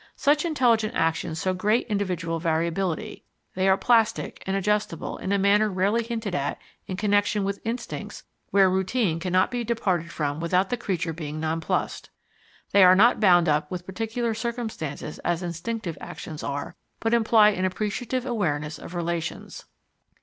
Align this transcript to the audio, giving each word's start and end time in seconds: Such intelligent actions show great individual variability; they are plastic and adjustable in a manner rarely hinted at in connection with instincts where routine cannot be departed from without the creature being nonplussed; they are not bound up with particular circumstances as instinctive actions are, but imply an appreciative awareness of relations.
Such 0.15 0.45
intelligent 0.45 0.95
actions 0.95 1.43
show 1.43 1.53
great 1.53 1.85
individual 1.85 2.39
variability; 2.39 3.23
they 3.53 3.69
are 3.69 3.77
plastic 3.77 4.41
and 4.47 4.55
adjustable 4.57 5.19
in 5.19 5.31
a 5.31 5.37
manner 5.37 5.69
rarely 5.69 6.01
hinted 6.01 6.33
at 6.33 6.59
in 6.87 6.97
connection 6.97 7.43
with 7.43 7.61
instincts 7.63 8.23
where 8.49 8.67
routine 8.67 9.19
cannot 9.19 9.51
be 9.51 9.63
departed 9.63 10.11
from 10.11 10.39
without 10.39 10.71
the 10.71 10.75
creature 10.75 11.13
being 11.13 11.39
nonplussed; 11.39 12.09
they 12.71 12.83
are 12.83 12.95
not 12.95 13.19
bound 13.19 13.47
up 13.47 13.69
with 13.69 13.85
particular 13.85 14.33
circumstances 14.33 15.19
as 15.19 15.43
instinctive 15.43 15.99
actions 16.01 16.41
are, 16.41 16.75
but 16.99 17.13
imply 17.13 17.49
an 17.49 17.63
appreciative 17.65 18.25
awareness 18.25 18.79
of 18.79 18.95
relations. 18.95 19.65